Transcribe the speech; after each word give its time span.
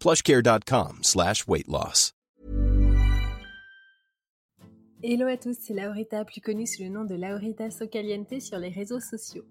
plushcare.com 0.00 1.00
slash 1.02 1.46
weight 1.46 1.68
loss. 1.68 2.12
Hello 5.02 5.26
à 5.26 5.36
tous, 5.36 5.56
c'est 5.60 5.74
Laurita, 5.74 6.24
plus 6.24 6.40
connue 6.40 6.66
sous 6.66 6.82
le 6.82 6.88
nom 6.88 7.04
de 7.04 7.14
Laurita 7.14 7.70
Socaliente 7.70 8.40
sur 8.40 8.58
les 8.58 8.70
réseaux 8.70 8.98
sociaux. 8.98 9.44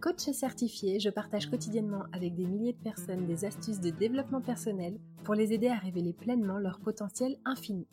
Coach 0.00 0.30
certifié, 0.30 1.00
je 1.00 1.08
partage 1.08 1.50
quotidiennement 1.50 2.04
avec 2.12 2.34
des 2.34 2.44
milliers 2.44 2.74
de 2.74 2.82
personnes 2.82 3.26
des 3.26 3.46
astuces 3.46 3.80
de 3.80 3.88
développement 3.88 4.42
personnel 4.42 4.98
pour 5.24 5.34
les 5.34 5.54
aider 5.54 5.68
à 5.68 5.78
révéler 5.78 6.12
pleinement 6.12 6.58
leur 6.58 6.78
potentiel 6.80 7.38
infini. 7.46 7.88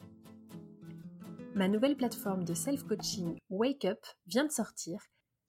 Ma 1.55 1.69
nouvelle 1.69 1.95
plateforme 1.95 2.43
de 2.43 2.53
self-coaching 2.53 3.37
Wake 3.49 3.85
Up 3.85 4.05
vient 4.27 4.45
de 4.45 4.51
sortir 4.51 4.99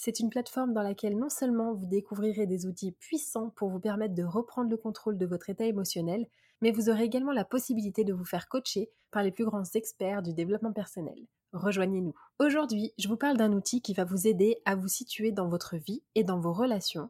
c'est 0.05 0.19
une 0.19 0.31
plateforme 0.31 0.73
dans 0.73 0.83
laquelle 0.83 1.17
non 1.17 1.29
seulement 1.29 1.75
vous 1.75 1.87
découvrirez 1.87 2.45
des 2.49 2.67
outils 2.67 2.91
puissants 2.91 3.51
pour 3.51 3.69
vous 3.69 3.79
permettre 3.79 4.17
de 4.17 4.25
reprendre 4.25 4.69
le 4.69 4.77
contrôle 4.77 5.17
de 5.17 5.27
votre 5.27 5.49
état 5.49 5.65
émotionnel, 5.65 6.27
mais 6.61 6.73
vous 6.73 6.91
aurez 6.91 7.05
également 7.05 7.31
la 7.31 7.45
possibilité 7.45 8.03
de 8.03 8.13
vous 8.13 8.25
faire 8.25 8.49
coacher 8.49 8.91
par 9.13 9.23
les 9.23 9.31
plus 9.31 9.45
grands 9.45 9.63
experts 9.63 10.23
du 10.23 10.35
développement 10.35 10.73
personnel. 10.73 11.15
Rejoignez-nous. 11.53 12.17
Aujourd'hui, 12.41 12.93
je 12.99 13.07
vous 13.07 13.17
parle 13.17 13.37
d'un 13.37 13.53
outil 13.53 13.81
qui 13.81 13.95
va 13.95 14.03
vous 14.03 14.27
aider 14.27 14.61
à 14.65 14.75
vous 14.75 14.89
situer 14.89 15.31
dans 15.31 15.47
votre 15.47 15.77
vie 15.77 16.03
et 16.17 16.25
dans 16.25 16.41
vos 16.41 16.53
relations. 16.53 17.09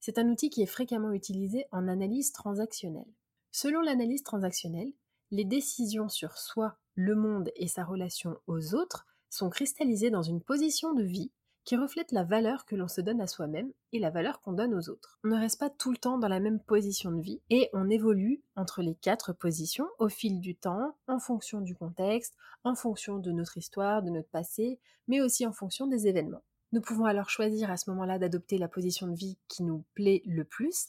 C'est 0.00 0.16
un 0.16 0.26
outil 0.30 0.48
qui 0.48 0.62
est 0.62 0.66
fréquemment 0.66 1.12
utilisé 1.12 1.66
en 1.72 1.88
analyse 1.88 2.32
transactionnelle. 2.32 3.12
Selon 3.52 3.82
l'analyse 3.82 4.22
transactionnelle, 4.22 4.94
les 5.30 5.44
décisions 5.44 6.08
sur 6.08 6.38
soi, 6.38 6.78
le 6.94 7.16
monde 7.16 7.50
et 7.56 7.68
sa 7.68 7.84
relation 7.84 8.38
aux 8.46 8.74
autres 8.74 9.06
sont 9.28 9.50
cristallisées 9.50 10.10
dans 10.10 10.22
une 10.22 10.40
position 10.40 10.94
de 10.94 11.02
vie 11.02 11.30
qui 11.64 11.76
reflète 11.76 12.12
la 12.12 12.24
valeur 12.24 12.64
que 12.64 12.74
l'on 12.74 12.88
se 12.88 13.00
donne 13.00 13.20
à 13.20 13.26
soi-même 13.26 13.70
et 13.92 13.98
la 13.98 14.10
valeur 14.10 14.40
qu'on 14.40 14.52
donne 14.52 14.74
aux 14.74 14.88
autres. 14.88 15.18
On 15.24 15.28
ne 15.28 15.38
reste 15.38 15.60
pas 15.60 15.70
tout 15.70 15.90
le 15.90 15.96
temps 15.96 16.18
dans 16.18 16.28
la 16.28 16.40
même 16.40 16.60
position 16.60 17.12
de 17.12 17.20
vie 17.20 17.40
et 17.50 17.68
on 17.72 17.90
évolue 17.90 18.42
entre 18.56 18.82
les 18.82 18.94
quatre 18.94 19.32
positions 19.32 19.88
au 19.98 20.08
fil 20.08 20.40
du 20.40 20.56
temps, 20.56 20.96
en 21.06 21.18
fonction 21.18 21.60
du 21.60 21.74
contexte, 21.74 22.34
en 22.64 22.74
fonction 22.74 23.18
de 23.18 23.30
notre 23.30 23.56
histoire, 23.56 24.02
de 24.02 24.10
notre 24.10 24.30
passé, 24.30 24.80
mais 25.08 25.20
aussi 25.20 25.46
en 25.46 25.52
fonction 25.52 25.86
des 25.86 26.06
événements. 26.06 26.42
Nous 26.72 26.80
pouvons 26.80 27.04
alors 27.04 27.30
choisir 27.30 27.70
à 27.70 27.76
ce 27.76 27.90
moment-là 27.90 28.18
d'adopter 28.18 28.56
la 28.56 28.68
position 28.68 29.08
de 29.08 29.16
vie 29.16 29.38
qui 29.48 29.64
nous 29.64 29.84
plaît 29.94 30.22
le 30.24 30.44
plus 30.44 30.88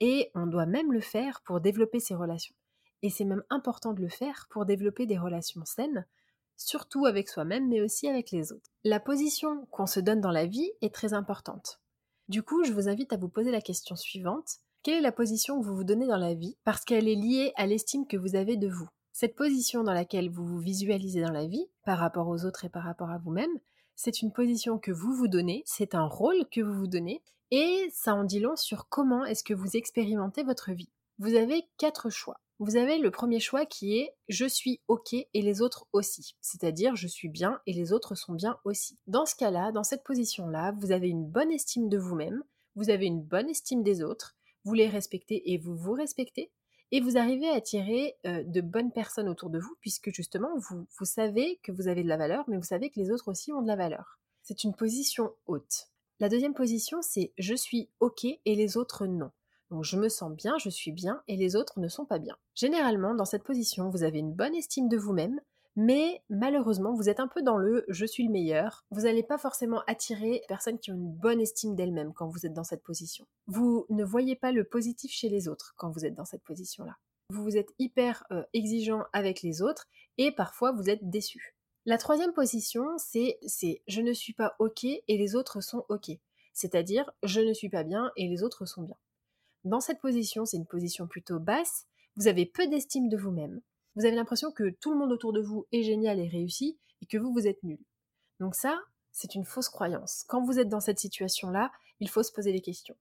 et 0.00 0.30
on 0.34 0.46
doit 0.46 0.66
même 0.66 0.92
le 0.92 1.00
faire 1.00 1.40
pour 1.42 1.60
développer 1.60 2.00
ses 2.00 2.14
relations. 2.14 2.54
Et 3.02 3.10
c'est 3.10 3.24
même 3.24 3.42
important 3.50 3.92
de 3.92 4.00
le 4.00 4.08
faire 4.08 4.46
pour 4.50 4.66
développer 4.66 5.06
des 5.06 5.18
relations 5.18 5.64
saines 5.64 6.06
surtout 6.56 7.06
avec 7.06 7.28
soi-même, 7.28 7.68
mais 7.68 7.80
aussi 7.80 8.08
avec 8.08 8.30
les 8.30 8.52
autres. 8.52 8.70
La 8.84 9.00
position 9.00 9.66
qu'on 9.70 9.86
se 9.86 10.00
donne 10.00 10.20
dans 10.20 10.30
la 10.30 10.46
vie 10.46 10.70
est 10.80 10.94
très 10.94 11.12
importante. 11.12 11.80
Du 12.28 12.42
coup, 12.42 12.64
je 12.64 12.72
vous 12.72 12.88
invite 12.88 13.12
à 13.12 13.16
vous 13.16 13.28
poser 13.28 13.50
la 13.50 13.60
question 13.60 13.96
suivante. 13.96 14.58
Quelle 14.82 14.98
est 14.98 15.02
la 15.02 15.12
position 15.12 15.60
que 15.60 15.66
vous 15.66 15.76
vous 15.76 15.84
donnez 15.84 16.06
dans 16.06 16.16
la 16.16 16.34
vie 16.34 16.56
Parce 16.64 16.84
qu'elle 16.84 17.08
est 17.08 17.14
liée 17.14 17.52
à 17.56 17.66
l'estime 17.66 18.06
que 18.06 18.16
vous 18.16 18.36
avez 18.36 18.56
de 18.56 18.68
vous? 18.68 18.88
Cette 19.12 19.36
position 19.36 19.84
dans 19.84 19.92
laquelle 19.92 20.30
vous 20.30 20.46
vous 20.46 20.58
visualisez 20.58 21.20
dans 21.20 21.32
la 21.32 21.46
vie, 21.46 21.68
par 21.84 21.98
rapport 21.98 22.28
aux 22.28 22.44
autres 22.44 22.64
et 22.64 22.70
par 22.70 22.84
rapport 22.84 23.10
à 23.10 23.18
vous-même, 23.18 23.58
c'est 23.94 24.22
une 24.22 24.32
position 24.32 24.78
que 24.78 24.90
vous 24.90 25.12
vous 25.12 25.28
donnez, 25.28 25.62
c'est 25.66 25.94
un 25.94 26.06
rôle 26.06 26.48
que 26.50 26.62
vous 26.62 26.72
vous 26.72 26.86
donnez, 26.86 27.22
et 27.50 27.88
ça 27.92 28.14
en 28.14 28.24
dit 28.24 28.40
long 28.40 28.56
sur 28.56 28.88
comment 28.88 29.24
est-ce 29.24 29.44
que 29.44 29.52
vous 29.54 29.76
expérimentez 29.76 30.42
votre 30.42 30.72
vie. 30.72 30.90
Vous 31.18 31.34
avez 31.34 31.62
quatre 31.76 32.08
choix 32.08 32.40
vous 32.62 32.76
avez 32.76 32.98
le 32.98 33.10
premier 33.10 33.40
choix 33.40 33.66
qui 33.66 33.98
est 33.98 34.14
je 34.28 34.46
suis 34.46 34.80
OK 34.86 35.14
et 35.14 35.26
les 35.34 35.62
autres 35.62 35.86
aussi. 35.92 36.36
C'est-à-dire 36.40 36.94
je 36.94 37.08
suis 37.08 37.28
bien 37.28 37.60
et 37.66 37.72
les 37.72 37.92
autres 37.92 38.14
sont 38.14 38.34
bien 38.34 38.58
aussi. 38.64 38.98
Dans 39.08 39.26
ce 39.26 39.34
cas-là, 39.34 39.72
dans 39.72 39.82
cette 39.82 40.04
position-là, 40.04 40.72
vous 40.78 40.92
avez 40.92 41.08
une 41.08 41.26
bonne 41.26 41.50
estime 41.50 41.88
de 41.88 41.98
vous-même, 41.98 42.42
vous 42.76 42.90
avez 42.90 43.06
une 43.06 43.20
bonne 43.20 43.48
estime 43.48 43.82
des 43.82 44.02
autres, 44.02 44.36
vous 44.64 44.74
les 44.74 44.88
respectez 44.88 45.52
et 45.52 45.58
vous 45.58 45.74
vous 45.74 45.92
respectez, 45.92 46.52
et 46.92 47.00
vous 47.00 47.16
arrivez 47.16 47.48
à 47.48 47.54
attirer 47.54 48.16
euh, 48.26 48.44
de 48.44 48.60
bonnes 48.60 48.92
personnes 48.92 49.28
autour 49.28 49.50
de 49.50 49.58
vous, 49.58 49.74
puisque 49.80 50.14
justement, 50.14 50.56
vous, 50.58 50.86
vous 50.98 51.04
savez 51.04 51.58
que 51.62 51.72
vous 51.72 51.88
avez 51.88 52.02
de 52.02 52.08
la 52.08 52.18
valeur, 52.18 52.44
mais 52.48 52.58
vous 52.58 52.62
savez 52.62 52.90
que 52.90 53.00
les 53.00 53.10
autres 53.10 53.28
aussi 53.28 53.52
ont 53.52 53.62
de 53.62 53.66
la 53.66 53.76
valeur. 53.76 54.20
C'est 54.42 54.62
une 54.62 54.74
position 54.74 55.32
haute. 55.46 55.88
La 56.20 56.28
deuxième 56.28 56.54
position, 56.54 57.00
c'est 57.02 57.32
je 57.38 57.54
suis 57.54 57.88
OK 57.98 58.24
et 58.24 58.54
les 58.54 58.76
autres 58.76 59.06
non. 59.06 59.32
Donc 59.72 59.84
je 59.84 59.96
me 59.96 60.10
sens 60.10 60.30
bien, 60.30 60.58
je 60.58 60.68
suis 60.68 60.92
bien, 60.92 61.22
et 61.28 61.36
les 61.36 61.56
autres 61.56 61.80
ne 61.80 61.88
sont 61.88 62.04
pas 62.04 62.18
bien. 62.18 62.36
Généralement, 62.54 63.14
dans 63.14 63.24
cette 63.24 63.42
position, 63.42 63.88
vous 63.88 64.02
avez 64.02 64.18
une 64.18 64.34
bonne 64.34 64.54
estime 64.54 64.86
de 64.90 64.98
vous-même, 64.98 65.40
mais 65.76 66.22
malheureusement, 66.28 66.92
vous 66.92 67.08
êtes 67.08 67.20
un 67.20 67.26
peu 67.26 67.40
dans 67.40 67.56
le 67.56 67.86
je 67.88 68.04
suis 68.04 68.26
le 68.26 68.30
meilleur. 68.30 68.84
Vous 68.90 69.02
n'allez 69.02 69.22
pas 69.22 69.38
forcément 69.38 69.82
attirer 69.86 70.42
personnes 70.46 70.78
qui 70.78 70.90
ont 70.90 70.96
une 70.96 71.10
bonne 71.10 71.40
estime 71.40 71.74
d'elles-mêmes 71.74 72.12
quand 72.12 72.28
vous 72.28 72.44
êtes 72.44 72.52
dans 72.52 72.64
cette 72.64 72.82
position. 72.82 73.24
Vous 73.46 73.86
ne 73.88 74.04
voyez 74.04 74.36
pas 74.36 74.52
le 74.52 74.64
positif 74.64 75.10
chez 75.10 75.30
les 75.30 75.48
autres 75.48 75.72
quand 75.78 75.90
vous 75.90 76.04
êtes 76.04 76.14
dans 76.14 76.26
cette 76.26 76.42
position-là. 76.42 76.98
Vous 77.30 77.42
vous 77.42 77.56
êtes 77.56 77.72
hyper 77.78 78.26
euh, 78.30 78.42
exigeant 78.52 79.04
avec 79.14 79.40
les 79.40 79.62
autres 79.62 79.86
et 80.18 80.32
parfois 80.32 80.72
vous 80.72 80.90
êtes 80.90 81.08
déçu. 81.08 81.56
La 81.86 81.96
troisième 81.96 82.34
position, 82.34 82.84
c'est 82.98 83.38
je 83.88 84.00
ne 84.02 84.12
suis 84.12 84.34
pas 84.34 84.54
OK 84.58 84.84
et 84.84 85.02
les 85.08 85.34
autres 85.34 85.62
sont 85.62 85.86
OK. 85.88 86.10
C'est-à-dire 86.52 87.10
je 87.22 87.40
ne 87.40 87.54
suis 87.54 87.70
pas 87.70 87.84
bien 87.84 88.12
et 88.16 88.28
les 88.28 88.42
autres 88.42 88.66
sont 88.66 88.82
bien. 88.82 88.96
Dans 89.64 89.80
cette 89.80 90.00
position, 90.00 90.44
c'est 90.44 90.56
une 90.56 90.66
position 90.66 91.06
plutôt 91.06 91.38
basse, 91.38 91.86
vous 92.16 92.26
avez 92.26 92.46
peu 92.46 92.66
d'estime 92.66 93.08
de 93.08 93.16
vous-même, 93.16 93.60
vous 93.94 94.04
avez 94.04 94.16
l'impression 94.16 94.50
que 94.50 94.70
tout 94.70 94.92
le 94.92 94.98
monde 94.98 95.12
autour 95.12 95.32
de 95.32 95.40
vous 95.40 95.66
est 95.72 95.82
génial 95.82 96.18
et 96.18 96.28
réussi, 96.28 96.78
et 97.00 97.06
que 97.06 97.18
vous, 97.18 97.32
vous 97.32 97.46
êtes 97.46 97.62
nul. 97.62 97.78
Donc 98.40 98.54
ça, 98.54 98.80
c'est 99.12 99.34
une 99.34 99.44
fausse 99.44 99.68
croyance. 99.68 100.24
Quand 100.28 100.42
vous 100.42 100.58
êtes 100.58 100.68
dans 100.68 100.80
cette 100.80 100.98
situation-là, 100.98 101.70
il 102.00 102.08
faut 102.08 102.22
se 102.22 102.32
poser 102.32 102.52
des 102.52 102.60
questions. 102.60 102.96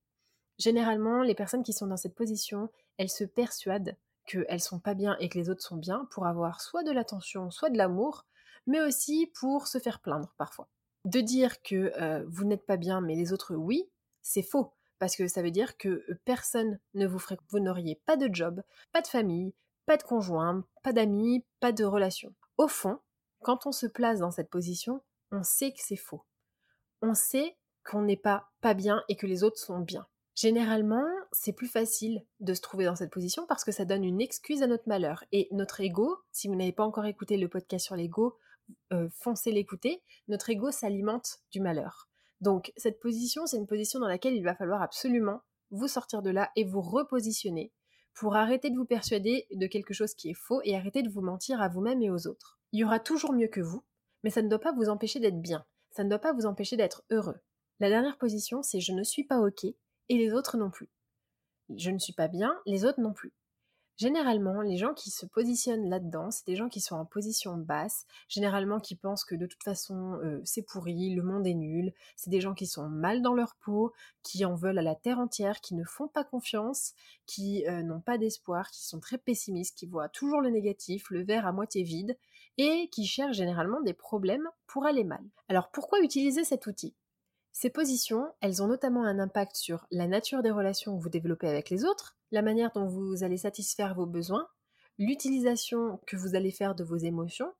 Généralement, 0.59 1.23
les 1.23 1.33
personnes 1.33 1.63
qui 1.63 1.73
sont 1.73 1.87
dans 1.87 1.97
cette 1.97 2.15
position, 2.15 2.69
elles 2.97 3.09
se 3.09 3.23
persuadent 3.23 3.97
qu'elles 4.25 4.59
sont 4.59 4.79
pas 4.79 4.93
bien 4.93 5.17
et 5.19 5.29
que 5.29 5.39
les 5.39 5.49
autres 5.49 5.63
sont 5.63 5.77
bien 5.77 6.07
pour 6.11 6.27
avoir 6.27 6.61
soit 6.61 6.83
de 6.83 6.91
l'attention, 6.91 7.49
soit 7.49 7.69
de 7.69 7.77
l'amour, 7.77 8.25
mais 8.67 8.81
aussi 8.81 9.31
pour 9.39 9.67
se 9.67 9.79
faire 9.79 9.99
plaindre 9.99 10.33
parfois. 10.37 10.67
De 11.05 11.21
dire 11.21 11.63
que 11.63 11.91
euh, 11.99 12.23
vous 12.27 12.45
n'êtes 12.45 12.65
pas 12.65 12.77
bien 12.77 13.01
mais 13.01 13.15
les 13.15 13.33
autres 13.33 13.55
oui, 13.55 13.89
c'est 14.21 14.43
faux 14.43 14.73
parce 15.01 15.15
que 15.15 15.27
ça 15.27 15.41
veut 15.41 15.49
dire 15.49 15.77
que 15.77 16.05
personne 16.25 16.77
ne 16.93 17.07
vous 17.07 17.17
ferait, 17.17 17.39
vous 17.49 17.59
n'auriez 17.59 17.99
pas 18.05 18.17
de 18.17 18.29
job, 18.31 18.61
pas 18.91 19.01
de 19.01 19.07
famille, 19.07 19.55
pas 19.87 19.97
de 19.97 20.03
conjoint, 20.03 20.63
pas 20.83 20.93
d'amis, 20.93 21.43
pas 21.59 21.71
de 21.71 21.83
relation. 21.83 22.35
Au 22.59 22.67
fond, 22.67 22.99
quand 23.41 23.65
on 23.65 23.71
se 23.71 23.87
place 23.87 24.19
dans 24.19 24.29
cette 24.29 24.51
position, 24.51 25.01
on 25.31 25.41
sait 25.41 25.71
que 25.71 25.79
c'est 25.81 25.95
faux. 25.95 26.21
On 27.01 27.15
sait 27.15 27.57
qu'on 27.83 28.03
n'est 28.03 28.15
pas 28.15 28.51
pas 28.61 28.75
bien 28.75 29.03
et 29.09 29.15
que 29.15 29.25
les 29.25 29.43
autres 29.43 29.57
sont 29.57 29.79
bien. 29.79 30.05
Généralement, 30.35 31.07
c'est 31.31 31.53
plus 31.53 31.67
facile 31.67 32.23
de 32.39 32.53
se 32.53 32.61
trouver 32.61 32.85
dans 32.85 32.95
cette 32.95 33.11
position 33.11 33.47
parce 33.47 33.63
que 33.63 33.71
ça 33.71 33.85
donne 33.85 34.03
une 34.03 34.21
excuse 34.21 34.61
à 34.61 34.67
notre 34.67 34.87
malheur. 34.87 35.23
Et 35.31 35.47
notre 35.49 35.81
ego, 35.81 36.19
si 36.31 36.47
vous 36.47 36.55
n'avez 36.55 36.73
pas 36.73 36.85
encore 36.85 37.05
écouté 37.05 37.37
le 37.37 37.49
podcast 37.49 37.85
sur 37.85 37.95
l'ego, 37.95 38.37
euh, 38.93 39.09
foncez 39.15 39.51
l'écouter, 39.51 40.03
notre 40.27 40.51
ego 40.51 40.69
s'alimente 40.69 41.39
du 41.51 41.59
malheur. 41.59 42.10
Donc 42.41 42.73
cette 42.75 42.99
position, 42.99 43.45
c'est 43.45 43.57
une 43.57 43.67
position 43.67 43.99
dans 43.99 44.07
laquelle 44.07 44.35
il 44.35 44.43
va 44.43 44.55
falloir 44.55 44.81
absolument 44.81 45.41
vous 45.69 45.87
sortir 45.87 46.21
de 46.21 46.31
là 46.31 46.51
et 46.55 46.63
vous 46.63 46.81
repositionner 46.81 47.71
pour 48.13 48.35
arrêter 48.35 48.69
de 48.69 48.75
vous 48.75 48.85
persuader 48.85 49.47
de 49.51 49.67
quelque 49.67 49.93
chose 49.93 50.13
qui 50.13 50.29
est 50.29 50.37
faux 50.37 50.61
et 50.63 50.75
arrêter 50.75 51.03
de 51.03 51.09
vous 51.09 51.21
mentir 51.21 51.61
à 51.61 51.69
vous-même 51.69 52.01
et 52.01 52.09
aux 52.09 52.27
autres. 52.27 52.59
Il 52.73 52.79
y 52.79 52.83
aura 52.83 52.99
toujours 52.99 53.33
mieux 53.33 53.47
que 53.47 53.61
vous, 53.61 53.83
mais 54.23 54.29
ça 54.29 54.41
ne 54.41 54.49
doit 54.49 54.59
pas 54.59 54.73
vous 54.73 54.89
empêcher 54.89 55.19
d'être 55.19 55.41
bien, 55.41 55.65
ça 55.91 56.03
ne 56.03 56.09
doit 56.09 56.19
pas 56.19 56.33
vous 56.33 56.45
empêcher 56.45 56.75
d'être 56.77 57.03
heureux. 57.09 57.39
La 57.79 57.89
dernière 57.89 58.17
position, 58.17 58.63
c'est 58.63 58.81
je 58.81 58.91
ne 58.91 59.03
suis 59.03 59.23
pas 59.23 59.39
OK 59.39 59.63
et 59.63 60.17
les 60.17 60.33
autres 60.33 60.57
non 60.57 60.69
plus. 60.69 60.89
Je 61.75 61.89
ne 61.89 61.99
suis 61.99 62.13
pas 62.13 62.27
bien, 62.27 62.59
les 62.65 62.85
autres 62.85 62.99
non 62.99 63.13
plus. 63.13 63.33
Généralement, 64.01 64.63
les 64.63 64.77
gens 64.77 64.95
qui 64.95 65.11
se 65.11 65.27
positionnent 65.27 65.87
là-dedans, 65.87 66.31
c'est 66.31 66.47
des 66.47 66.55
gens 66.55 66.69
qui 66.69 66.81
sont 66.81 66.95
en 66.95 67.05
position 67.05 67.55
basse, 67.55 68.07
généralement 68.27 68.79
qui 68.79 68.95
pensent 68.95 69.23
que 69.23 69.35
de 69.35 69.45
toute 69.45 69.63
façon 69.63 70.19
euh, 70.23 70.41
c'est 70.43 70.63
pourri, 70.63 71.13
le 71.13 71.21
monde 71.21 71.45
est 71.45 71.53
nul, 71.53 71.93
c'est 72.15 72.31
des 72.31 72.41
gens 72.41 72.55
qui 72.55 72.65
sont 72.65 72.89
mal 72.89 73.21
dans 73.21 73.35
leur 73.35 73.53
peau, 73.57 73.93
qui 74.23 74.43
en 74.43 74.55
veulent 74.55 74.79
à 74.79 74.81
la 74.81 74.95
terre 74.95 75.19
entière, 75.19 75.61
qui 75.61 75.75
ne 75.75 75.83
font 75.83 76.07
pas 76.07 76.23
confiance, 76.23 76.95
qui 77.27 77.63
euh, 77.67 77.83
n'ont 77.83 78.01
pas 78.01 78.17
d'espoir, 78.17 78.71
qui 78.71 78.83
sont 78.87 78.99
très 78.99 79.19
pessimistes, 79.19 79.77
qui 79.77 79.85
voient 79.85 80.09
toujours 80.09 80.41
le 80.41 80.49
négatif, 80.49 81.11
le 81.11 81.21
verre 81.21 81.45
à 81.45 81.51
moitié 81.51 81.83
vide, 81.83 82.17
et 82.57 82.89
qui 82.91 83.05
cherchent 83.05 83.37
généralement 83.37 83.81
des 83.81 83.93
problèmes 83.93 84.49
pour 84.65 84.87
aller 84.87 85.03
mal. 85.03 85.23
Alors 85.47 85.69
pourquoi 85.69 85.99
utiliser 86.01 86.43
cet 86.43 86.65
outil? 86.65 86.95
Ces 87.53 87.69
positions, 87.69 88.27
elles 88.41 88.63
ont 88.63 88.67
notamment 88.67 89.03
un 89.03 89.19
impact 89.19 89.55
sur 89.55 89.85
la 89.91 90.07
nature 90.07 90.41
des 90.41 90.51
relations 90.51 90.97
que 90.97 91.03
vous 91.03 91.09
développez 91.09 91.47
avec 91.47 91.69
les 91.69 91.85
autres, 91.85 92.15
la 92.31 92.41
manière 92.41 92.71
dont 92.73 92.87
vous 92.87 93.23
allez 93.23 93.37
satisfaire 93.37 93.93
vos 93.93 94.05
besoins, 94.05 94.47
l'utilisation 94.97 95.99
que 96.07 96.15
vous 96.15 96.35
allez 96.35 96.51
faire 96.51 96.75
de 96.75 96.83
vos 96.83 96.97
émotions, 96.97 97.51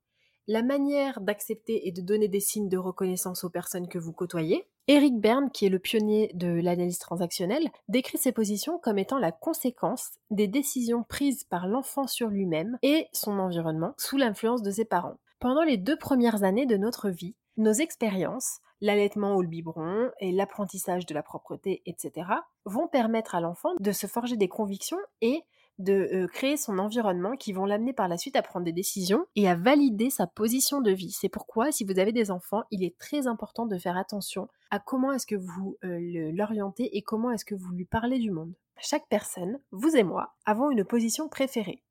la 0.48 0.62
manière 0.62 1.20
d'accepter 1.20 1.86
et 1.86 1.92
de 1.92 2.00
donner 2.00 2.28
des 2.28 2.40
signes 2.40 2.68
de 2.68 2.78
reconnaissance 2.78 3.44
aux 3.44 3.50
personnes 3.50 3.88
que 3.88 3.98
vous 3.98 4.12
côtoyez. 4.12 4.66
Eric 4.88 5.20
Berne, 5.20 5.50
qui 5.52 5.66
est 5.66 5.70
le 5.70 5.78
pionnier 5.78 6.32
de 6.34 6.48
l'analyse 6.48 6.98
transactionnelle, 6.98 7.70
décrit 7.88 8.18
ces 8.18 8.32
positions 8.32 8.78
comme 8.78 8.98
étant 8.98 9.18
la 9.18 9.30
conséquence 9.30 10.10
des 10.30 10.48
décisions 10.48 11.04
prises 11.04 11.44
par 11.44 11.68
l'enfant 11.68 12.08
sur 12.08 12.28
lui-même 12.28 12.78
et 12.82 13.06
son 13.12 13.38
environnement 13.38 13.94
sous 13.98 14.16
l'influence 14.16 14.62
de 14.62 14.72
ses 14.72 14.84
parents. 14.84 15.18
Pendant 15.38 15.62
les 15.62 15.76
deux 15.76 15.96
premières 15.96 16.42
années 16.42 16.66
de 16.66 16.76
notre 16.76 17.08
vie, 17.08 17.36
nos 17.56 17.72
expériences, 17.72 18.58
l'allaitement 18.82 19.36
ou 19.36 19.42
le 19.42 19.48
biberon 19.48 20.10
et 20.20 20.32
l'apprentissage 20.32 21.06
de 21.06 21.14
la 21.14 21.22
propreté, 21.22 21.82
etc., 21.86 22.28
vont 22.66 22.88
permettre 22.88 23.34
à 23.34 23.40
l'enfant 23.40 23.70
de 23.78 23.92
se 23.92 24.06
forger 24.06 24.36
des 24.36 24.48
convictions 24.48 24.98
et 25.22 25.40
de 25.78 26.08
euh, 26.12 26.26
créer 26.26 26.56
son 26.56 26.78
environnement 26.78 27.36
qui 27.36 27.52
vont 27.52 27.64
l'amener 27.64 27.92
par 27.92 28.08
la 28.08 28.18
suite 28.18 28.36
à 28.36 28.42
prendre 28.42 28.64
des 28.64 28.72
décisions 28.72 29.24
et 29.36 29.48
à 29.48 29.54
valider 29.54 30.10
sa 30.10 30.26
position 30.26 30.80
de 30.80 30.90
vie. 30.90 31.12
C'est 31.12 31.30
pourquoi, 31.30 31.72
si 31.72 31.84
vous 31.84 31.98
avez 31.98 32.12
des 32.12 32.30
enfants, 32.30 32.64
il 32.70 32.84
est 32.84 32.98
très 32.98 33.26
important 33.26 33.66
de 33.66 33.78
faire 33.78 33.96
attention 33.96 34.48
à 34.70 34.80
comment 34.80 35.12
est-ce 35.12 35.26
que 35.26 35.36
vous 35.36 35.78
euh, 35.84 36.30
l'orientez 36.34 36.96
et 36.96 37.02
comment 37.02 37.30
est-ce 37.30 37.44
que 37.44 37.54
vous 37.54 37.72
lui 37.72 37.86
parlez 37.86 38.18
du 38.18 38.30
monde. 38.30 38.52
Chaque 38.78 39.08
personne, 39.08 39.60
vous 39.70 39.96
et 39.96 40.02
moi, 40.02 40.34
avons 40.44 40.70
une 40.70 40.84
position 40.84 41.28
préférée. 41.28 41.82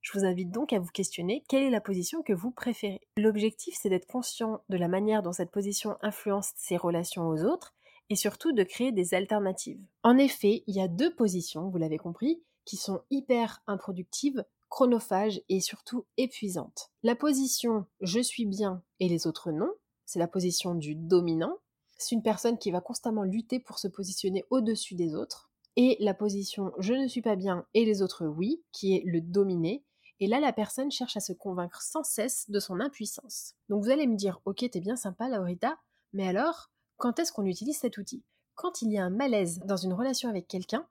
Je 0.00 0.18
vous 0.18 0.24
invite 0.24 0.50
donc 0.50 0.72
à 0.72 0.78
vous 0.78 0.90
questionner 0.90 1.44
quelle 1.46 1.62
est 1.62 1.70
la 1.70 1.80
position 1.80 2.22
que 2.22 2.32
vous 2.32 2.50
préférez? 2.50 3.00
L'objectif, 3.16 3.76
c'est 3.80 3.90
d'être 3.90 4.06
conscient 4.06 4.62
de 4.70 4.78
la 4.78 4.88
manière 4.88 5.22
dont 5.22 5.32
cette 5.32 5.50
position 5.50 5.96
influence 6.00 6.52
ses 6.56 6.78
relations 6.78 7.28
aux 7.28 7.44
autres 7.44 7.74
et 8.08 8.16
surtout 8.16 8.52
de 8.52 8.62
créer 8.62 8.92
des 8.92 9.14
alternatives. 9.14 9.80
En 10.02 10.16
effet, 10.16 10.64
il 10.66 10.74
y 10.74 10.80
a 10.80 10.88
deux 10.88 11.14
positions, 11.14 11.68
vous 11.68 11.78
l'avez 11.78 11.98
compris, 11.98 12.42
qui 12.64 12.76
sont 12.76 13.02
hyper 13.10 13.62
improductives, 13.66 14.44
chronophages 14.70 15.42
et 15.48 15.60
surtout 15.60 16.06
épuisantes. 16.16 16.90
La 17.02 17.14
position 17.14 17.86
je 18.00 18.20
suis 18.20 18.46
bien 18.46 18.82
et 19.00 19.08
les 19.08 19.26
autres 19.26 19.52
non, 19.52 19.70
c'est 20.06 20.18
la 20.18 20.28
position 20.28 20.74
du 20.74 20.94
dominant. 20.94 21.58
C'est 21.98 22.14
une 22.14 22.22
personne 22.22 22.58
qui 22.58 22.70
va 22.70 22.80
constamment 22.80 23.22
lutter 23.22 23.60
pour 23.60 23.78
se 23.78 23.88
positionner 23.88 24.44
au-dessus 24.48 24.94
des 24.94 25.14
autres. 25.14 25.50
Et 25.76 25.96
la 26.00 26.14
position 26.14 26.72
je 26.78 26.94
ne 26.94 27.06
suis 27.06 27.22
pas 27.22 27.36
bien 27.36 27.66
et 27.74 27.84
les 27.84 28.00
autres 28.02 28.26
oui, 28.26 28.62
qui 28.72 28.96
est 28.96 29.02
le 29.04 29.20
dominé, 29.20 29.84
et 30.20 30.26
là, 30.26 30.38
la 30.38 30.52
personne 30.52 30.90
cherche 30.90 31.16
à 31.16 31.20
se 31.20 31.32
convaincre 31.32 31.82
sans 31.82 32.04
cesse 32.04 32.50
de 32.50 32.60
son 32.60 32.78
impuissance. 32.78 33.54
Donc 33.68 33.82
vous 33.82 33.90
allez 33.90 34.06
me 34.06 34.16
dire, 34.16 34.40
ok, 34.44 34.68
t'es 34.70 34.80
bien 34.80 34.96
sympa, 34.96 35.28
Laurita, 35.28 35.78
mais 36.12 36.28
alors, 36.28 36.70
quand 36.98 37.18
est-ce 37.18 37.32
qu'on 37.32 37.46
utilise 37.46 37.78
cet 37.78 37.98
outil? 37.98 38.22
Quand 38.54 38.82
il 38.82 38.92
y 38.92 38.98
a 38.98 39.04
un 39.04 39.10
malaise 39.10 39.60
dans 39.64 39.76
une 39.76 39.94
relation 39.94 40.28
avec 40.28 40.46
quelqu'un, 40.46 40.86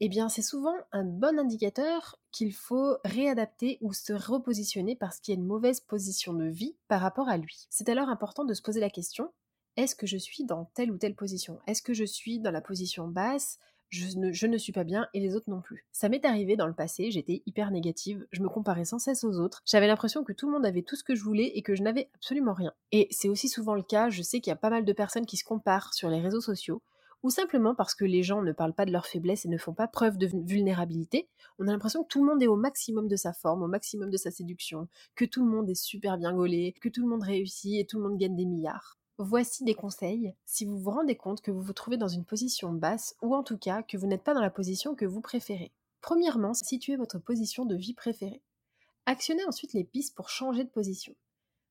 eh 0.00 0.08
bien 0.10 0.28
c'est 0.28 0.42
souvent 0.42 0.74
un 0.92 1.04
bon 1.04 1.38
indicateur 1.38 2.18
qu'il 2.30 2.52
faut 2.52 2.98
réadapter 3.04 3.78
ou 3.80 3.94
se 3.94 4.12
repositionner 4.12 4.94
parce 4.94 5.20
qu'il 5.20 5.34
y 5.34 5.36
a 5.36 5.40
une 5.40 5.46
mauvaise 5.46 5.80
position 5.80 6.34
de 6.34 6.44
vie 6.44 6.76
par 6.88 7.00
rapport 7.00 7.30
à 7.30 7.38
lui. 7.38 7.66
C'est 7.70 7.88
alors 7.88 8.10
important 8.10 8.44
de 8.44 8.52
se 8.52 8.60
poser 8.60 8.80
la 8.80 8.90
question, 8.90 9.32
est-ce 9.76 9.94
que 9.94 10.06
je 10.06 10.18
suis 10.18 10.44
dans 10.44 10.66
telle 10.74 10.90
ou 10.90 10.98
telle 10.98 11.14
position? 11.14 11.60
Est-ce 11.66 11.82
que 11.82 11.94
je 11.94 12.04
suis 12.04 12.38
dans 12.38 12.50
la 12.50 12.60
position 12.60 13.08
basse? 13.08 13.58
Je 13.90 14.46
ne, 14.46 14.58
suis 14.58 14.72
pas 14.72 14.84
bien 14.84 15.08
et 15.14 15.20
les 15.20 15.36
autres 15.36 15.50
non 15.50 15.60
plus. 15.60 15.86
Ça 15.92 16.08
m'est 16.08 16.24
arrivé 16.24 16.56
dans 16.56 16.66
le 16.66 16.74
passé, 16.74 17.10
j'étais 17.10 17.42
hyper 17.46 17.70
négative, 17.70 18.26
je 18.32 18.42
me 18.42 18.48
comparais 18.48 18.84
sans 18.84 18.98
cesse 18.98 19.24
aux 19.24 19.38
autres, 19.38 19.62
j'avais 19.64 19.86
l'impression 19.86 20.24
que 20.24 20.32
tout 20.32 20.46
le 20.46 20.52
monde 20.52 20.66
avait 20.66 20.82
tout 20.82 20.96
ce 20.96 21.04
que 21.04 21.14
je 21.14 21.22
voulais 21.22 21.52
et 21.54 21.62
que 21.62 21.74
je 21.74 21.82
n'avais 21.82 22.10
absolument 22.14 22.54
rien. 22.54 22.72
Et 22.92 23.08
c'est 23.10 23.28
aussi 23.28 23.48
souvent 23.48 23.74
le 23.74 23.82
cas, 23.82 24.10
je 24.10 24.22
sais 24.22 24.40
qu'il 24.40 24.50
y 24.50 24.54
a 24.54 24.56
pas 24.56 24.70
mal 24.70 24.84
de 24.84 24.92
personnes 24.92 25.26
qui 25.26 25.36
se 25.36 25.44
comparent 25.44 25.94
sur 25.94 26.10
les 26.10 26.20
réseaux 26.20 26.40
sociaux, 26.40 26.82
ou 27.22 27.30
simplement 27.30 27.74
parce 27.74 27.94
que 27.94 28.04
les 28.04 28.22
gens 28.22 28.42
ne 28.42 28.52
parlent 28.52 28.74
pas 28.74 28.86
de 28.86 28.92
leur 28.92 29.06
faiblesse 29.06 29.44
et 29.44 29.48
ne 29.48 29.58
font 29.58 29.74
pas 29.74 29.88
preuve 29.88 30.18
de 30.18 30.26
vulnérabilité, 30.26 31.28
on 31.58 31.66
a 31.66 31.72
l'impression 31.72 32.02
que 32.02 32.08
tout 32.08 32.20
le 32.20 32.30
monde 32.30 32.42
est 32.42 32.46
au 32.46 32.56
maximum 32.56 33.08
de 33.08 33.16
sa 33.16 33.32
forme, 33.32 33.62
au 33.62 33.68
maximum 33.68 34.10
de 34.10 34.16
sa 34.16 34.30
séduction, 34.30 34.88
que 35.14 35.24
tout 35.24 35.44
le 35.44 35.50
monde 35.50 35.68
est 35.70 35.74
super 35.74 36.18
bien 36.18 36.32
gaulé, 36.32 36.74
que 36.80 36.88
tout 36.88 37.02
le 37.02 37.08
monde 37.08 37.22
réussit 37.22 37.80
et 37.80 37.86
tout 37.86 37.96
le 37.98 38.08
monde 38.08 38.18
gagne 38.18 38.36
des 38.36 38.44
milliards. 38.44 38.98
Voici 39.18 39.64
des 39.64 39.74
conseils 39.74 40.34
si 40.44 40.66
vous 40.66 40.78
vous 40.78 40.90
rendez 40.90 41.16
compte 41.16 41.40
que 41.40 41.50
vous 41.50 41.62
vous 41.62 41.72
trouvez 41.72 41.96
dans 41.96 42.06
une 42.06 42.26
position 42.26 42.70
basse 42.74 43.16
ou 43.22 43.34
en 43.34 43.42
tout 43.42 43.56
cas 43.56 43.82
que 43.82 43.96
vous 43.96 44.06
n'êtes 44.06 44.22
pas 44.22 44.34
dans 44.34 44.42
la 44.42 44.50
position 44.50 44.94
que 44.94 45.06
vous 45.06 45.22
préférez. 45.22 45.72
Premièrement, 46.02 46.52
situez 46.52 46.96
votre 46.96 47.18
position 47.18 47.64
de 47.64 47.76
vie 47.76 47.94
préférée. 47.94 48.42
Actionnez 49.06 49.44
ensuite 49.46 49.72
les 49.72 49.84
pistes 49.84 50.14
pour 50.14 50.28
changer 50.28 50.64
de 50.64 50.68
position. 50.68 51.14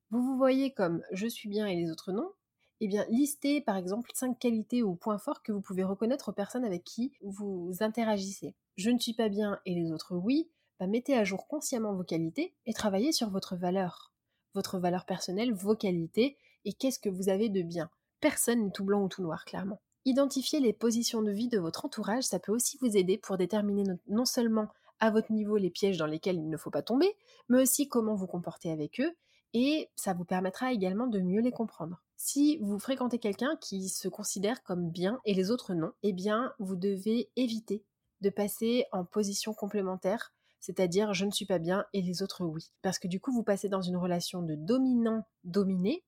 Vous 0.09 0.24
vous 0.24 0.38
voyez 0.38 0.74
comme 0.74 1.03
je 1.12 1.27
suis 1.27 1.47
bien 1.47 1.68
et 1.68 1.75
les 1.75 1.92
autres 1.92 2.12
non 2.12 2.31
Eh 2.80 2.88
bien, 2.88 3.06
listez 3.09 3.62
par 3.62 3.77
exemple 3.77 4.09
5 4.15 4.39
qualités 4.39 4.81
ou 4.81 4.95
points 4.95 5.19
forts 5.19 5.44
que 5.44 5.51
vous 5.51 5.62
pouvez 5.62 5.83
reconnaître 5.83 6.30
aux 6.30 6.33
personnes 6.33 6.65
avec 6.65 6.83
qui 6.83 7.13
vous 7.21 7.71
interagissez. 7.80 8.56
Je 8.75 8.89
ne 8.89 8.97
suis 8.97 9.13
pas 9.13 9.30
bien 9.30 9.59
et 9.68 9.75
les 9.75 9.92
autres 9.92 10.15
oui, 10.15 10.50
bah, 10.80 10.88
mettez 10.88 11.15
à 11.15 11.24
jour 11.24 11.45
consciemment 11.47 11.94
vos 11.94 12.03
qualités 12.03 12.56
et 12.65 12.74
travaillez 12.74 13.12
sur 13.12 13.30
votre 13.30 13.56
valeur. 13.56 14.12
Votre 14.56 14.80
valeur 14.80 15.06
personnelle, 15.06 15.53
vos 15.53 15.75
qualités 15.75 16.37
et 16.66 16.74
qu'est-ce 16.74 17.00
que 17.00 17.10
vous 17.10 17.30
avez 17.30 17.50
de 17.50 17.62
bien? 17.62 17.90
Personne 18.19 18.66
n'est 18.66 18.72
tout 18.72 18.84
blanc 18.84 19.04
ou 19.04 19.07
tout 19.07 19.22
noir, 19.22 19.45
clairement. 19.45 19.81
Identifier 20.06 20.60
les 20.60 20.74
positions 20.74 21.22
de 21.22 21.31
vie 21.31 21.48
de 21.48 21.60
votre 21.60 21.86
entourage, 21.86 22.24
ça 22.26 22.40
peut 22.40 22.52
aussi 22.52 22.78
vous 22.81 22.98
aider 22.98 23.18
pour 23.18 23.38
déterminer 23.38 23.84
non 24.07 24.26
seulement 24.26 24.68
à 25.00 25.12
votre 25.12 25.31
niveau 25.31 25.57
les 25.57 25.69
pièges 25.69 25.98
dans 25.98 26.06
lesquels 26.06 26.38
il 26.38 26.50
ne 26.50 26.57
faut 26.57 26.69
pas 26.69 26.81
tomber, 26.81 27.16
mais 27.50 27.62
aussi 27.62 27.88
comment 27.88 28.16
vous 28.16 28.28
comporter 28.28 28.72
avec 28.72 29.00
eux, 29.00 29.12
et 29.54 29.90
ça 29.95 30.14
vous 30.14 30.26
permettra 30.26 30.74
également 30.74 31.07
de 31.07 31.19
mieux 31.19 31.42
les 31.42 31.52
comprendre. 31.52 32.02
Si 32.18 32.57
vous 32.57 32.80
fréquentez 32.80 33.19
quelqu'un 33.19 33.57
qui 33.62 33.90
se 33.90 34.07
considère 34.07 34.64
comme 34.64 34.90
bien 34.90 35.19
et 35.26 35.34
les 35.34 35.52
autres 35.52 35.74
non, 35.74 35.92
eh 36.04 36.14
bien 36.14 36.54
vous 36.60 36.76
devez 36.76 37.30
éviter 37.36 37.84
de 38.22 38.30
passer 38.30 38.86
en 38.92 39.06
position 39.06 39.54
complémentaire, 39.54 40.34
c'est-à-dire 40.60 41.14
je 41.14 41.26
ne 41.26 41.31
suis 41.31 41.45
pas 41.45 41.60
bien 41.60 41.86
et 41.94 42.02
les 42.02 42.22
autres 42.22 42.45
oui. 42.45 42.72
Parce 42.81 43.00
que 43.00 43.07
du 43.07 43.19
coup 43.19 43.31
vous 43.31 43.44
passez 43.44 43.69
dans 43.69 43.81
une 43.81 43.98
relation 43.98 44.42
de 44.42 44.56
dominant-dominé, 44.56 46.04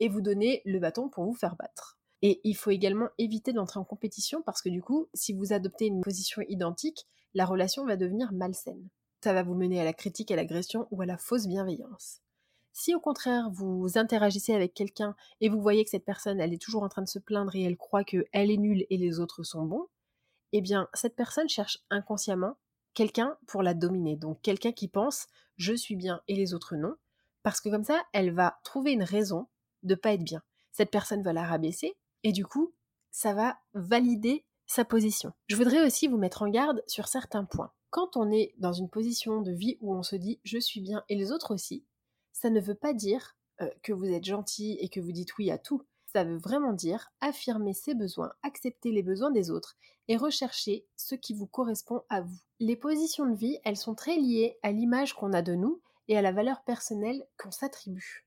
et 0.00 0.08
vous 0.08 0.20
donner 0.20 0.62
le 0.64 0.78
bâton 0.78 1.08
pour 1.08 1.24
vous 1.24 1.34
faire 1.34 1.56
battre. 1.56 1.98
Et 2.22 2.40
il 2.44 2.56
faut 2.56 2.70
également 2.70 3.08
éviter 3.18 3.52
d'entrer 3.52 3.78
en 3.78 3.84
compétition 3.84 4.42
parce 4.42 4.62
que 4.62 4.70
du 4.70 4.82
coup, 4.82 5.08
si 5.12 5.34
vous 5.34 5.52
adoptez 5.52 5.86
une 5.86 6.00
position 6.00 6.42
identique, 6.48 7.06
la 7.34 7.44
relation 7.44 7.84
va 7.84 7.96
devenir 7.96 8.32
malsaine. 8.32 8.88
Ça 9.22 9.32
va 9.32 9.42
vous 9.42 9.54
mener 9.54 9.80
à 9.80 9.84
la 9.84 9.92
critique, 9.92 10.30
à 10.30 10.36
l'agression 10.36 10.86
ou 10.90 11.02
à 11.02 11.06
la 11.06 11.18
fausse 11.18 11.46
bienveillance. 11.46 12.20
Si 12.72 12.94
au 12.94 13.00
contraire 13.00 13.50
vous 13.50 13.98
interagissez 13.98 14.52
avec 14.52 14.74
quelqu'un 14.74 15.14
et 15.40 15.48
vous 15.48 15.60
voyez 15.60 15.84
que 15.84 15.90
cette 15.90 16.04
personne 16.04 16.40
elle 16.40 16.52
est 16.52 16.60
toujours 16.60 16.82
en 16.82 16.88
train 16.88 17.02
de 17.02 17.08
se 17.08 17.20
plaindre 17.20 17.54
et 17.54 17.62
elle 17.62 17.76
croit 17.76 18.02
qu'elle 18.04 18.26
est 18.32 18.56
nulle 18.56 18.84
et 18.90 18.96
les 18.96 19.20
autres 19.20 19.44
sont 19.44 19.64
bons, 19.64 19.86
eh 20.52 20.60
bien 20.60 20.88
cette 20.92 21.14
personne 21.14 21.48
cherche 21.48 21.84
inconsciemment 21.90 22.56
quelqu'un 22.92 23.36
pour 23.46 23.62
la 23.62 23.74
dominer. 23.74 24.16
Donc 24.16 24.42
quelqu'un 24.42 24.72
qui 24.72 24.88
pense 24.88 25.28
je 25.56 25.72
suis 25.72 25.94
bien 25.94 26.20
et 26.26 26.34
les 26.34 26.52
autres 26.52 26.74
non, 26.74 26.94
parce 27.44 27.60
que 27.60 27.68
comme 27.68 27.84
ça 27.84 28.02
elle 28.12 28.32
va 28.32 28.58
trouver 28.64 28.92
une 28.92 29.04
raison 29.04 29.46
de 29.84 29.94
pas 29.94 30.12
être 30.12 30.24
bien. 30.24 30.42
Cette 30.72 30.90
personne 30.90 31.22
va 31.22 31.32
la 31.32 31.44
rabaisser 31.44 31.94
et 32.24 32.32
du 32.32 32.44
coup, 32.44 32.74
ça 33.10 33.32
va 33.32 33.58
valider 33.74 34.44
sa 34.66 34.84
position. 34.84 35.32
Je 35.46 35.56
voudrais 35.56 35.86
aussi 35.86 36.08
vous 36.08 36.18
mettre 36.18 36.42
en 36.42 36.48
garde 36.48 36.82
sur 36.86 37.06
certains 37.06 37.44
points. 37.44 37.72
Quand 37.90 38.16
on 38.16 38.32
est 38.32 38.54
dans 38.58 38.72
une 38.72 38.90
position 38.90 39.40
de 39.40 39.52
vie 39.52 39.78
où 39.80 39.94
on 39.94 40.02
se 40.02 40.16
dit 40.16 40.40
je 40.42 40.58
suis 40.58 40.80
bien 40.80 41.04
et 41.08 41.14
les 41.14 41.30
autres 41.30 41.54
aussi, 41.54 41.84
ça 42.32 42.50
ne 42.50 42.60
veut 42.60 42.74
pas 42.74 42.92
dire 42.92 43.36
euh, 43.60 43.70
que 43.82 43.92
vous 43.92 44.06
êtes 44.06 44.24
gentil 44.24 44.76
et 44.80 44.88
que 44.88 45.00
vous 45.00 45.12
dites 45.12 45.38
oui 45.38 45.50
à 45.50 45.58
tout. 45.58 45.86
Ça 46.06 46.24
veut 46.24 46.38
vraiment 46.38 46.72
dire 46.72 47.10
affirmer 47.20 47.72
ses 47.72 47.94
besoins, 47.94 48.32
accepter 48.42 48.90
les 48.90 49.02
besoins 49.02 49.30
des 49.30 49.50
autres 49.50 49.76
et 50.08 50.16
rechercher 50.16 50.86
ce 50.96 51.14
qui 51.14 51.34
vous 51.34 51.46
correspond 51.46 52.02
à 52.08 52.20
vous. 52.20 52.38
Les 52.60 52.76
positions 52.76 53.26
de 53.26 53.36
vie, 53.36 53.58
elles 53.64 53.76
sont 53.76 53.94
très 53.94 54.16
liées 54.16 54.58
à 54.62 54.72
l'image 54.72 55.14
qu'on 55.14 55.32
a 55.32 55.42
de 55.42 55.54
nous 55.54 55.80
et 56.08 56.16
à 56.16 56.22
la 56.22 56.32
valeur 56.32 56.62
personnelle 56.64 57.24
qu'on 57.38 57.50
s'attribue. 57.50 58.23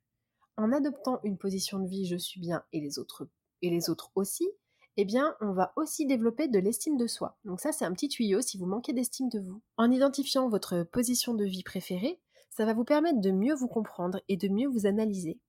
En 0.57 0.71
adoptant 0.71 1.19
une 1.23 1.37
position 1.37 1.79
de 1.79 1.87
vie 1.87 2.05
je 2.05 2.17
suis 2.17 2.39
bien 2.39 2.63
et 2.73 2.79
les 2.79 2.99
autres 2.99 4.11
aussi, 4.15 4.49
eh 4.97 5.05
bien, 5.05 5.35
on 5.41 5.53
va 5.53 5.73
aussi 5.75 6.07
développer 6.07 6.47
de 6.47 6.57
l'estime 6.57 6.97
de 6.97 7.05
soi. 7.05 7.37
Donc 7.45 7.59
ça, 7.59 7.71
c'est 7.71 7.85
un 7.85 7.93
petit 7.93 8.09
tuyau 8.09 8.41
si 8.41 8.57
vous 8.57 8.65
manquez 8.65 8.93
d'estime 8.93 9.29
de 9.29 9.39
vous. 9.39 9.61
En 9.77 9.91
identifiant 9.91 10.49
votre 10.49 10.81
position 10.81 11.35
de 11.35 11.45
vie 11.45 11.61
préférée, 11.61 12.19
ça 12.49 12.65
va 12.65 12.73
vous 12.73 12.83
permettre 12.83 13.21
de 13.21 13.31
mieux 13.31 13.53
vous 13.53 13.67
comprendre 13.67 14.19
et 14.27 14.37
de 14.37 14.47
mieux 14.47 14.67
vous 14.67 14.87
analyser. 14.87 15.39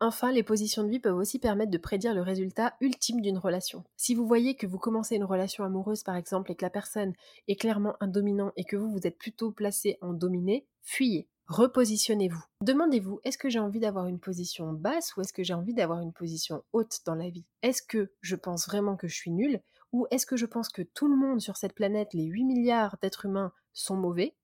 Enfin, 0.00 0.32
les 0.32 0.42
positions 0.42 0.82
de 0.82 0.90
vie 0.90 0.98
peuvent 0.98 1.16
aussi 1.16 1.38
permettre 1.38 1.70
de 1.70 1.78
prédire 1.78 2.14
le 2.14 2.20
résultat 2.20 2.74
ultime 2.80 3.20
d'une 3.20 3.38
relation. 3.38 3.84
Si 3.96 4.14
vous 4.14 4.26
voyez 4.26 4.56
que 4.56 4.66
vous 4.66 4.78
commencez 4.78 5.14
une 5.14 5.24
relation 5.24 5.64
amoureuse 5.64 6.02
par 6.02 6.16
exemple 6.16 6.50
et 6.50 6.56
que 6.56 6.64
la 6.64 6.70
personne 6.70 7.14
est 7.46 7.56
clairement 7.56 7.94
un 8.00 8.08
dominant 8.08 8.52
et 8.56 8.64
que 8.64 8.76
vous, 8.76 8.90
vous 8.90 9.06
êtes 9.06 9.16
plutôt 9.16 9.52
placé 9.52 9.96
en 10.02 10.12
dominé, 10.12 10.66
fuyez. 10.82 11.28
Repositionnez-vous. 11.48 12.42
Demandez-vous, 12.60 13.20
est-ce 13.22 13.38
que 13.38 13.48
j'ai 13.48 13.60
envie 13.60 13.78
d'avoir 13.78 14.06
une 14.06 14.18
position 14.18 14.72
basse 14.72 15.16
ou 15.16 15.20
est-ce 15.20 15.32
que 15.32 15.44
j'ai 15.44 15.54
envie 15.54 15.74
d'avoir 15.74 16.00
une 16.00 16.12
position 16.12 16.64
haute 16.72 16.98
dans 17.04 17.14
la 17.14 17.30
vie? 17.30 17.46
Est-ce 17.62 17.82
que 17.82 18.10
je 18.20 18.34
pense 18.34 18.66
vraiment 18.66 18.96
que 18.96 19.06
je 19.06 19.14
suis 19.14 19.30
nulle 19.30 19.60
ou 19.92 20.08
est-ce 20.10 20.26
que 20.26 20.36
je 20.36 20.46
pense 20.46 20.68
que 20.68 20.82
tout 20.82 21.06
le 21.06 21.16
monde 21.16 21.40
sur 21.40 21.56
cette 21.56 21.74
planète, 21.74 22.14
les 22.14 22.24
8 22.24 22.42
milliards 22.42 22.96
d'êtres 23.00 23.26
humains, 23.26 23.52
sont 23.74 23.96
mauvais? 23.96 24.34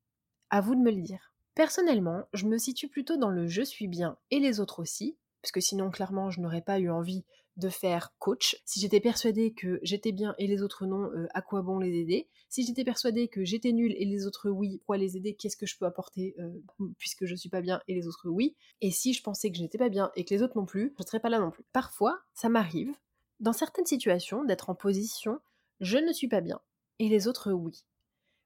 À 0.50 0.60
vous 0.60 0.76
de 0.76 0.80
me 0.80 0.92
le 0.92 1.02
dire. 1.02 1.34
Personnellement, 1.56 2.28
je 2.34 2.46
me 2.46 2.56
situe 2.56 2.88
plutôt 2.88 3.16
dans 3.16 3.30
le 3.30 3.48
je 3.48 3.62
suis 3.62 3.88
bien 3.88 4.16
et 4.30 4.38
les 4.38 4.60
autres 4.60 4.80
aussi, 4.80 5.18
parce 5.42 5.50
que 5.50 5.60
sinon 5.60 5.90
clairement 5.90 6.30
je 6.30 6.40
n'aurais 6.40 6.62
pas 6.62 6.78
eu 6.78 6.88
envie 6.88 7.24
de 7.56 7.68
faire 7.68 8.14
coach. 8.18 8.56
Si 8.64 8.80
j'étais 8.80 9.00
persuadée 9.00 9.52
que 9.52 9.78
j'étais 9.82 10.12
bien 10.12 10.34
et 10.38 10.46
les 10.46 10.62
autres 10.62 10.86
non, 10.86 11.10
euh, 11.12 11.26
à 11.34 11.42
quoi 11.42 11.62
bon 11.62 11.78
les 11.78 11.94
aider? 11.98 12.28
Si 12.48 12.64
j'étais 12.64 12.84
persuadée 12.84 13.28
que 13.28 13.44
j'étais 13.44 13.72
nulle 13.72 13.94
et 13.98 14.04
les 14.04 14.26
autres 14.26 14.50
oui, 14.50 14.78
pourquoi 14.78 14.96
les 14.96 15.16
aider? 15.16 15.34
Qu'est-ce 15.34 15.56
que 15.56 15.66
je 15.66 15.76
peux 15.76 15.86
apporter 15.86 16.34
euh, 16.38 16.50
puisque 16.98 17.26
je 17.26 17.34
suis 17.34 17.48
pas 17.48 17.60
bien 17.60 17.80
et 17.88 17.94
les 17.94 18.06
autres 18.06 18.28
oui? 18.28 18.56
Et 18.80 18.90
si 18.90 19.12
je 19.12 19.22
pensais 19.22 19.50
que 19.50 19.56
je 19.56 19.62
n'étais 19.62 19.78
pas 19.78 19.88
bien 19.88 20.10
et 20.16 20.24
que 20.24 20.34
les 20.34 20.42
autres 20.42 20.56
non 20.56 20.66
plus, 20.66 20.94
je 20.96 21.02
ne 21.02 21.06
serais 21.06 21.20
pas 21.20 21.28
là 21.28 21.38
non 21.38 21.50
plus. 21.50 21.64
Parfois, 21.72 22.20
ça 22.34 22.48
m'arrive, 22.48 22.94
dans 23.40 23.52
certaines 23.52 23.86
situations, 23.86 24.44
d'être 24.44 24.70
en 24.70 24.74
position 24.74 25.40
je 25.80 25.98
ne 25.98 26.12
suis 26.12 26.28
pas 26.28 26.40
bien 26.40 26.60
et 27.00 27.08
les 27.08 27.26
autres 27.26 27.52
oui. 27.52 27.84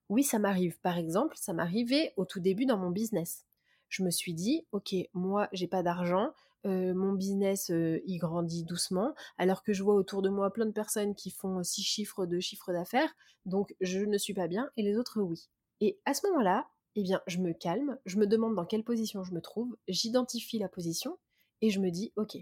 Oui, 0.09 0.23
ça 0.23 0.39
m'arrive. 0.39 0.79
Par 0.81 0.97
exemple, 0.97 1.37
ça 1.37 1.53
m'arrivait 1.53 2.15
au 2.17 2.25
tout 2.25 2.41
début 2.41 2.65
dans 2.65 2.79
mon 2.79 2.91
business. 2.91 3.45
Je 3.89 4.03
me 4.03 4.11
suis 4.11 4.33
dit, 4.33 4.67
ok, 4.73 4.95
moi, 5.13 5.49
j'ai 5.53 5.67
pas 5.67 5.83
d'argent, 5.83 6.33
mon 6.67 7.13
business 7.13 7.71
il 7.71 8.19
grandit 8.19 8.65
doucement, 8.65 9.15
alors 9.39 9.63
que 9.63 9.73
je 9.73 9.83
vois 9.83 9.95
autour 9.95 10.21
de 10.23 10.29
moi 10.29 10.53
plein 10.53 10.67
de 10.67 10.73
personnes 10.73 11.15
qui 11.15 11.31
font 11.31 11.63
six 11.63 11.83
chiffres 11.83 12.27
de 12.27 12.41
chiffre 12.41 12.73
d'affaires, 12.73 13.15
donc 13.45 13.75
je 13.81 14.01
ne 14.01 14.19
suis 14.19 14.35
pas 14.35 14.49
bien 14.49 14.71
et 14.77 14.83
les 14.83 14.99
autres 14.99 15.23
oui. 15.23 15.49
Et 15.81 15.99
à 16.05 16.15
ce 16.15 16.27
moment-là, 16.29 16.69
eh 16.97 17.03
bien, 17.03 17.21
je 17.27 17.39
me 17.39 17.53
calme, 17.53 17.99
je 18.07 18.17
me 18.17 18.27
demande 18.27 18.55
dans 18.55 18.65
quelle 18.65 18.85
position 18.85 19.23
je 19.23 19.35
me 19.35 19.43
trouve, 19.43 19.77
j'identifie 19.87 20.59
la 20.59 20.69
position 20.69 21.19
et 21.61 21.71
je 21.71 21.81
me 21.81 21.91
dis, 21.91 22.13
ok, 22.17 22.39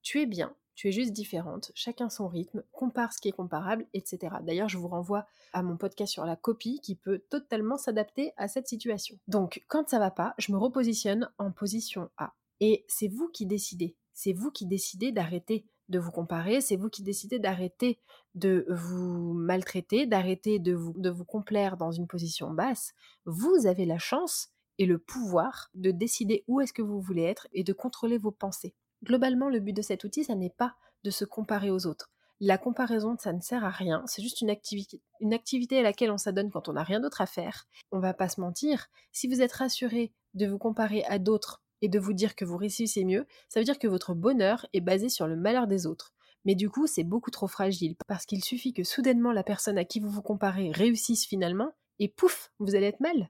tu 0.00 0.20
es 0.20 0.26
bien, 0.26 0.56
tu 0.74 0.88
es 0.88 0.92
juste 0.92 1.12
différente, 1.12 1.70
chacun 1.74 2.08
son 2.08 2.28
rythme, 2.28 2.64
compare 2.72 3.12
ce 3.12 3.20
qui 3.20 3.28
est 3.28 3.32
comparable, 3.32 3.86
etc. 3.92 4.36
D'ailleurs, 4.42 4.70
je 4.70 4.78
vous 4.78 4.88
renvoie 4.88 5.26
à 5.52 5.62
mon 5.62 5.76
podcast 5.76 6.10
sur 6.10 6.24
la 6.24 6.36
copie 6.36 6.80
qui 6.80 6.96
peut 6.96 7.22
totalement 7.28 7.76
s'adapter 7.76 8.32
à 8.38 8.48
cette 8.48 8.68
situation. 8.68 9.18
Donc, 9.28 9.62
quand 9.68 9.88
ça 9.88 9.98
va 9.98 10.10
pas, 10.10 10.34
je 10.38 10.52
me 10.52 10.56
repositionne 10.58 11.30
en 11.36 11.52
position 11.52 12.10
A. 12.16 12.32
Et 12.64 12.84
c'est 12.86 13.08
vous 13.08 13.28
qui 13.28 13.44
décidez. 13.44 13.96
C'est 14.14 14.32
vous 14.32 14.52
qui 14.52 14.66
décidez 14.66 15.10
d'arrêter 15.10 15.66
de 15.88 15.98
vous 15.98 16.12
comparer, 16.12 16.60
c'est 16.60 16.76
vous 16.76 16.90
qui 16.90 17.02
décidez 17.02 17.40
d'arrêter 17.40 17.98
de 18.36 18.64
vous 18.68 19.34
maltraiter, 19.34 20.06
d'arrêter 20.06 20.60
de 20.60 20.74
vous, 20.74 21.24
complaire 21.24 21.76
dans 21.76 21.90
une 21.90 22.06
position 22.06 22.52
basse. 22.52 22.94
Vous 23.26 23.66
avez 23.66 23.84
la 23.84 23.98
chance 23.98 24.50
et 24.78 24.86
le 24.86 25.00
pouvoir 25.00 25.70
de 25.74 25.90
décider 25.90 26.44
où 26.46 26.60
est-ce 26.60 26.72
que 26.72 26.82
vous 26.82 27.00
voulez 27.00 27.24
être 27.24 27.48
et 27.52 27.64
de 27.64 27.72
contrôler 27.72 28.16
vos 28.16 28.30
pensées. 28.30 28.76
Globalement, 29.02 29.48
le 29.48 29.58
but 29.58 29.72
de 29.72 29.82
cet 29.82 30.04
outil, 30.04 30.22
ça 30.22 30.36
n'est 30.36 30.48
pas 30.48 30.76
de 31.02 31.10
se 31.10 31.24
comparer 31.24 31.72
aux 31.72 31.88
autres. 31.88 32.12
La 32.38 32.58
comparaison, 32.58 33.16
ça 33.18 33.32
ne 33.32 33.40
sert 33.40 33.64
à 33.64 33.70
rien, 33.70 34.04
c'est 34.06 34.22
juste 34.22 34.40
une 34.40 34.50
activité, 34.50 35.02
une 35.20 35.34
activité 35.34 35.80
à 35.80 35.82
laquelle 35.82 36.12
on 36.12 36.18
s'adonne 36.18 36.50
quand 36.50 36.68
on 36.68 36.74
n'a 36.74 36.84
rien 36.84 37.00
d'autre 37.00 37.20
à 37.20 37.26
faire. 37.26 37.66
On 37.90 37.98
va 37.98 38.14
pas 38.14 38.28
se 38.28 38.40
mentir, 38.40 38.86
si 39.10 39.26
vous 39.26 39.42
êtes 39.42 39.52
rassuré 39.52 40.12
de 40.34 40.46
vous 40.46 40.58
comparer 40.58 41.04
à 41.04 41.18
d'autres 41.18 41.61
et 41.82 41.88
de 41.88 41.98
vous 41.98 42.14
dire 42.14 42.34
que 42.34 42.44
vous 42.44 42.56
réussissez 42.56 43.04
mieux, 43.04 43.26
ça 43.48 43.60
veut 43.60 43.64
dire 43.64 43.78
que 43.78 43.88
votre 43.88 44.14
bonheur 44.14 44.66
est 44.72 44.80
basé 44.80 45.08
sur 45.08 45.26
le 45.26 45.36
malheur 45.36 45.66
des 45.66 45.86
autres. 45.86 46.14
Mais 46.44 46.54
du 46.54 46.70
coup, 46.70 46.86
c'est 46.86 47.04
beaucoup 47.04 47.30
trop 47.30 47.46
fragile, 47.46 47.96
parce 48.06 48.24
qu'il 48.24 48.42
suffit 48.42 48.72
que 48.72 48.84
soudainement 48.84 49.32
la 49.32 49.44
personne 49.44 49.78
à 49.78 49.84
qui 49.84 50.00
vous 50.00 50.10
vous 50.10 50.22
comparez 50.22 50.70
réussisse 50.72 51.26
finalement, 51.26 51.72
et 51.98 52.08
pouf, 52.08 52.50
vous 52.58 52.74
allez 52.74 52.86
être 52.86 53.00
mal. 53.00 53.28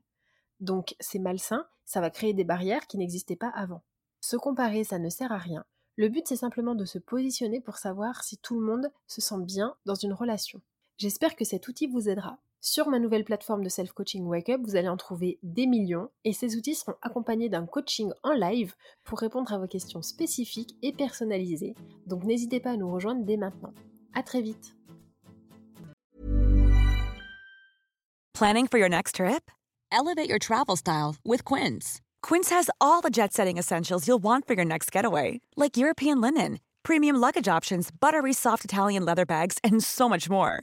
Donc 0.61 0.95
c'est 1.01 1.19
malsain, 1.19 1.67
ça 1.85 2.01
va 2.01 2.11
créer 2.11 2.33
des 2.33 2.45
barrières 2.45 2.87
qui 2.87 2.99
n'existaient 2.99 3.37
pas 3.37 3.51
avant. 3.55 3.83
Se 4.21 4.37
comparer, 4.37 4.85
ça 4.85 4.99
ne 4.99 5.11
sert 5.11 5.33
à 5.33 5.39
rien. 5.39 5.65
Le 5.97 6.09
but, 6.09 6.27
c'est 6.27 6.37
simplement 6.37 6.75
de 6.75 6.85
se 6.85 6.99
positionner 6.99 7.61
pour 7.61 7.77
savoir 7.77 8.25
si 8.25 8.39
tout 8.39 8.59
le 8.59 8.65
monde 8.65 8.91
se 9.07 9.21
sent 9.21 9.41
bien 9.41 9.77
dans 9.85 9.95
une 9.95 10.13
relation. 10.13 10.63
J'espère 10.97 11.37
que 11.37 11.45
cet 11.45 11.69
outil 11.69 11.87
vous 11.87 12.09
aidera. 12.09 12.39
Sur 12.65 12.89
ma 12.89 13.01
nouvelle 13.01 13.25
plateforme 13.25 13.65
de 13.65 13.69
self-coaching 13.69 14.25
Wake 14.25 14.49
Up, 14.51 14.61
vous 14.63 14.77
allez 14.77 14.89
en 14.89 14.97
trouver 14.97 15.41
des 15.43 15.67
millions 15.67 16.11
et 16.25 16.33
ces 16.33 16.55
outils 16.55 16.77
seront 16.77 16.95
accompagnés 17.03 17.49
d'un 17.49 17.67
coaching 17.67 18.13
en 18.23 18.31
live 18.31 18.77
pour 19.03 19.19
répondre 19.19 19.53
à 19.53 19.59
vos 19.59 19.67
questions 19.67 20.01
spécifiques 20.01 20.77
et 20.81 20.93
personnalisées. 20.93 21.75
Donc 22.07 22.23
n'hésitez 22.23 22.61
pas 22.61 22.71
à 22.71 22.77
nous 22.77 22.89
rejoindre 22.89 23.25
dès 23.25 23.37
maintenant. 23.37 23.73
À 24.15 24.23
très 24.23 24.41
vite. 24.43 24.77
Planning 28.33 28.69
for 28.69 28.79
your 28.79 28.89
next 28.89 29.17
trip? 29.17 29.51
Elevate 29.91 30.29
your 30.29 30.39
travel 30.39 30.77
style 30.77 31.17
with 31.25 31.43
Quince. 31.43 32.01
Quince 32.23 32.49
has 32.51 32.71
all 32.81 33.01
the 33.03 33.11
jet-setting 33.11 33.59
essentials 33.59 34.07
you'll 34.07 34.23
want 34.23 34.47
for 34.47 34.55
your 34.55 34.65
next 34.65 34.93
getaway, 34.93 35.41
like 35.57 35.77
European 35.77 36.21
linen, 36.21 36.61
premium 36.85 37.17
luggage 37.17 37.49
options, 37.49 37.91
buttery 37.91 38.33
soft 38.33 38.65
Italian 38.65 39.05
leather 39.05 39.27
bags, 39.27 39.59
and 39.65 39.83
so 39.83 40.09
much 40.09 40.31
more. 40.31 40.63